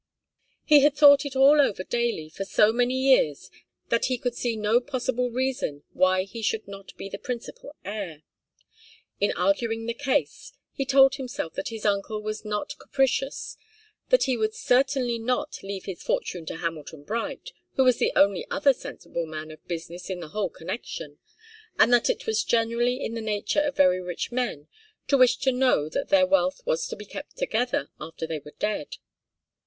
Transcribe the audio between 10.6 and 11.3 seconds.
he told